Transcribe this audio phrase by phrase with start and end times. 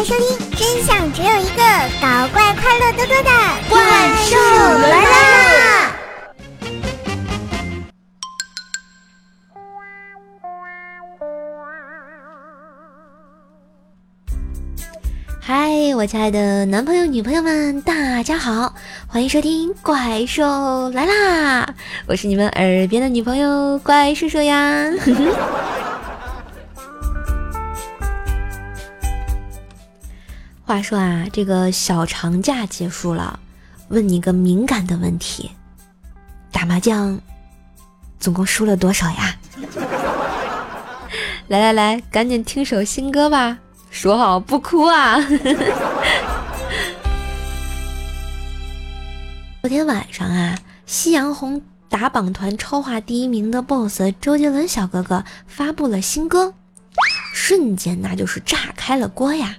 [0.00, 1.62] 迎收听，真相只有一个，
[2.00, 3.30] 搞怪快乐多多的
[3.68, 3.78] 怪
[4.24, 4.38] 兽
[4.78, 5.92] 来啦！
[15.38, 18.74] 嗨，我亲爱的男朋友、女朋友们，大家好，
[19.06, 21.66] 欢迎收听《怪兽来啦》，
[22.06, 24.90] 我是你们耳边的女朋友怪兽兽呀。
[30.70, 33.40] 话说啊，这个小长假结束了，
[33.88, 35.50] 问你个敏感的问题：
[36.52, 37.20] 打麻将
[38.20, 39.34] 总共输了多少呀？
[41.48, 43.58] 来来来，赶紧听首新歌吧，
[43.90, 45.18] 说好不哭啊！
[49.62, 56.54] 昨天晚上啊，夕阳红打榜团超话第一名的 BOSS 周杰伦小哥哥发布了新歌，
[57.34, 59.56] 瞬间那就是炸开了锅呀！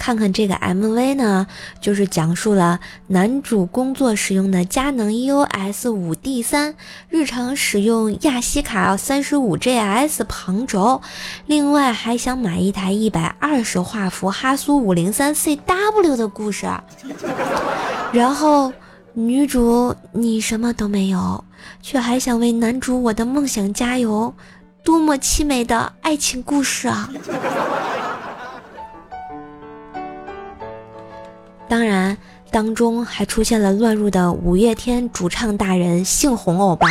[0.00, 1.46] 看看这个 MV 呢，
[1.78, 6.74] 就是讲述了男主工作使用的佳能 EOS 五 D 三，
[7.10, 11.02] 日常使用亚西卡三十五 GS 旁轴，
[11.44, 16.66] 另外还想买一台一百二十画幅哈苏五零三 CW 的故事。
[18.10, 18.72] 然后
[19.12, 21.44] 女主你什么都没有，
[21.82, 24.34] 却还想为男主我的梦想加油，
[24.82, 27.10] 多么凄美的爱情故事啊！
[31.70, 32.18] 当然，
[32.50, 36.88] 当中还出现了乱入的五月天主唱大人姓洪欧巴，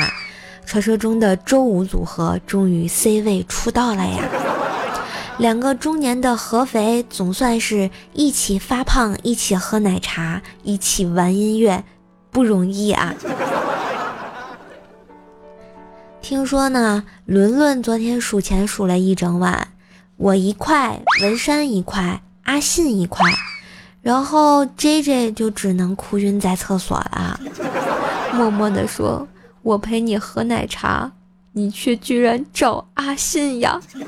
[0.65, 4.23] 传说中的周五组合终于 C 位出道了呀！
[5.37, 11.83] 两个中年的合肥总算是一起发胖，一起喝奶茶，一起玩音乐，
[12.31, 13.13] 不容易啊！
[16.21, 19.73] 听说呢，伦伦昨天数钱数了一整晚，
[20.15, 23.29] 我一块，文山一块，阿信一块。
[24.01, 27.39] 然后 J J 就只能哭晕在厕所了，
[28.33, 29.27] 默默地说
[29.61, 31.11] ：“我陪你喝奶茶，
[31.51, 33.79] 你却居然找阿信呀！”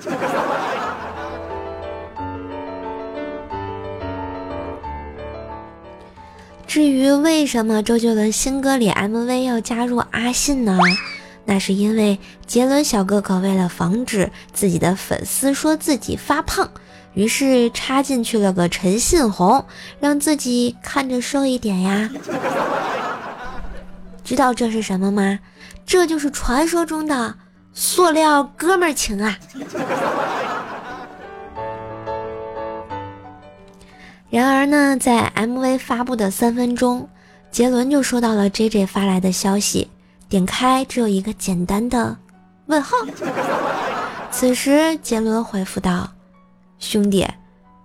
[6.66, 10.80] 至于为什么周杰伦新歌里 MV 要加入阿信呢？
[11.52, 12.18] 那是因为
[12.48, 16.72] 杰伦小哥哥为了防止自己的粉丝说自己发胖。
[17.14, 19.66] 于是插进去了个陈信宏，
[20.00, 22.10] 让自己看着瘦一点呀。
[24.24, 25.40] 知道这是什么吗？
[25.86, 27.36] 这就是传说中的
[27.74, 29.38] 塑料哥们情啊！
[34.30, 37.10] 然而呢，在 MV 发布的三分钟，
[37.52, 39.90] 杰伦就收到了 JJ 发来的消息，
[40.32, 42.16] 点开只有一个简单的
[42.68, 42.96] 问号。
[44.32, 46.10] 此时杰伦回复道。
[46.80, 47.28] 兄弟，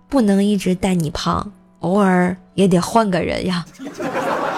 [0.07, 3.65] 不能一直带你胖，偶尔也得换个人呀。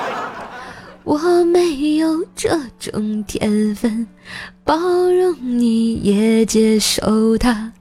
[1.03, 4.07] 我没有这种天分，
[4.63, 7.73] 包容你也接受他，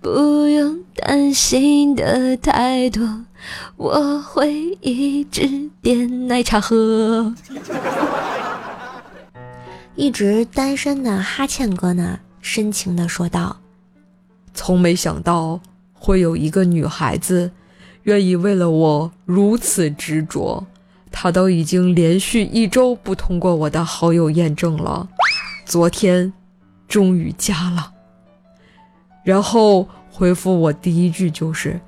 [0.00, 0.10] 不
[0.48, 3.08] 用担心的太多，
[3.76, 7.32] 我会一直点奶茶喝。
[9.94, 13.56] 一直单身的哈欠哥呢，深情的说道
[14.54, 15.60] ：“从没想到。”
[16.04, 17.48] 会有一个女孩子
[18.02, 20.66] 愿意为了我如此执着，
[21.12, 25.08] 她都已经连续一周不通过我的好友验证了，
[25.64, 26.32] 昨天
[26.88, 27.92] 终于加了，
[29.22, 31.80] 然后回复我第一句就是：“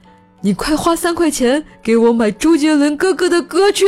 [0.43, 3.87] 你快花三块钱给我买周杰伦哥哥的歌去。”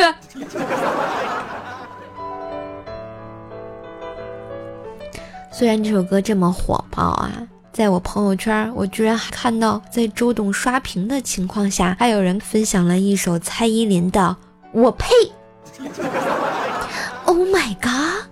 [5.59, 7.33] 虽然这首歌这么火爆啊。
[7.73, 14.37] 在我朋友圈，我居然还看到在周董刷屏的情况下，还有人分享了一首蔡依林的
[14.73, 15.07] 《我呸》。
[17.25, 18.27] Oh my god！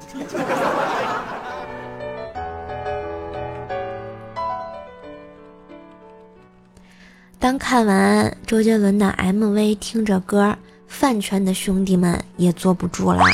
[7.38, 10.54] 当看完周杰伦的 MV，听着歌，
[10.86, 13.24] 饭圈的兄弟们也坐不住了。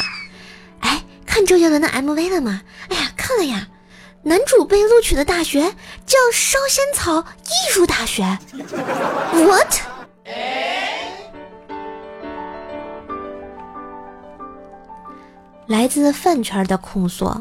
[0.78, 2.62] 哎，看周杰伦的 MV 了吗？
[2.88, 3.66] 哎呀，看了呀。
[4.22, 5.62] 男主被录取的大学
[6.04, 8.22] 叫烧仙草艺术大学。
[9.32, 9.74] What？
[15.66, 17.32] 来自饭圈的控诉：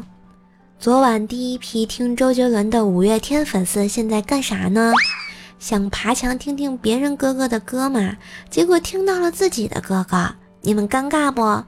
[0.78, 4.94] 昨晚第一批听周杰伦的五月天粉丝现在干啥呢？
[5.58, 8.16] 想爬墙听听别人哥哥的歌吗？
[8.48, 11.62] 结果听到了自己的哥哥，你们尴尬不？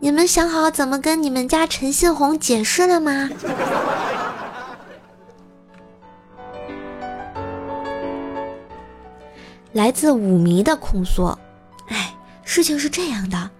[0.00, 3.30] 你们想好怎么跟你们家陈信宏解释了吗？
[9.72, 11.36] 来自舞迷的控诉：
[11.88, 13.50] 哎，事情是这样的。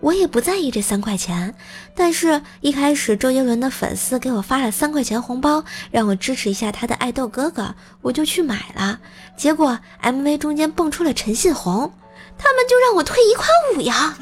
[0.00, 1.54] 我也不在意这三块钱，
[1.94, 9.00] 但是一开始周杰伦的粉丝给我发了三块钱红包，让我支持一下他的爱豆哥哥，我就去买了。
[9.34, 11.90] 结果 MV 中间蹦出了陈信宏，
[12.36, 14.14] 他们就让我退一块五呀！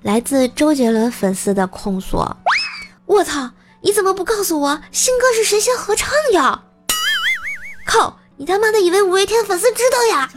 [0.02, 2.18] 来自周杰伦粉丝的控诉：
[3.06, 3.48] 我操，
[3.82, 6.62] 你怎么不告诉我新歌是谁先合唱呀？
[7.84, 8.20] 靠！
[8.36, 10.30] 你他妈的以为五月天粉丝知道呀？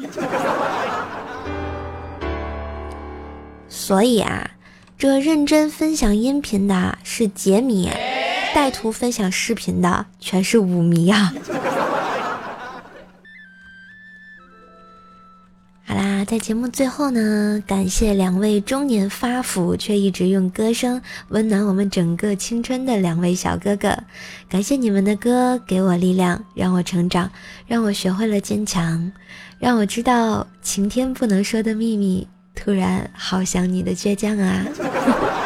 [3.70, 4.50] 所以啊，
[4.98, 7.90] 这认真分享音频的是杰米，
[8.54, 11.32] 带图分享视频的全是舞迷啊。
[16.25, 21.00] 在节目最后呢，感谢两位中年发福却一直用歌声
[21.30, 23.95] 温暖我们整个青春的两位小哥哥，
[24.50, 27.30] 感谢你们的歌给我力量，让我成长，
[27.68, 29.12] 让我学会了坚强，
[29.60, 34.66] 让我知道晴天不能说的秘密，突然好想你的倔强啊！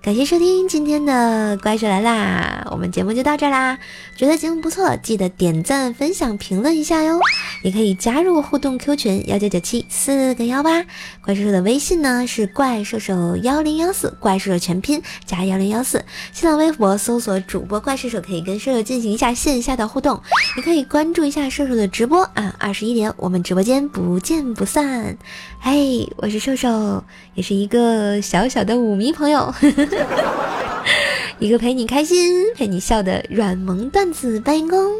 [0.00, 3.76] 感谢收听今天的怪兽来啦，我们节目就到这啦。
[4.16, 7.18] 觉得节目不错，记得点赞、分享、评论一下哟。
[7.64, 10.84] 也可以加入互动 Q 群幺九九七四个幺八。
[11.20, 16.04] 怪兽兽的微信呢是怪兽兽幺零幺四，怪兽兽全拼加幺零幺四。
[16.32, 20.22] 新浪微博搜索主播怪兽兽，可以跟兽兽进行一下线下的互动。
[20.56, 25.18] 也可以关注一下兽兽的直播啊，二十一点我们直播间不见不散。
[25.60, 27.02] 嘿，我是兽兽，
[27.34, 29.40] 也是一个小小的舞迷朋友。
[29.40, 29.87] 呵呵
[31.38, 34.92] 一个陪你开心、陪你笑的软萌段子搬运工，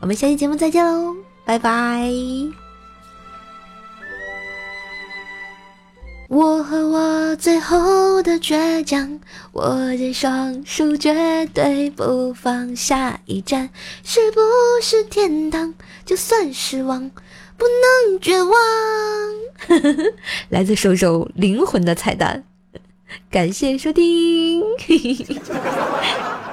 [0.00, 1.14] 我们下期节目再见喽，
[1.44, 2.10] 拜拜！
[6.28, 9.18] 我和我最后的倔强，
[9.54, 13.68] 握紧双手绝对不放，下一站
[14.04, 14.40] 是不
[14.80, 15.74] 是天堂？
[16.04, 17.10] 就算失望，
[17.56, 18.52] 不能绝望。
[20.50, 22.44] 来自手手灵魂的彩蛋。
[23.30, 24.62] 感谢收听。